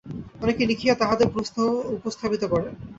[0.41, 1.57] অনেকে লিখিয়া তাঁহাদের প্রশ্ন
[1.97, 2.73] উপস্থাপিত করেন।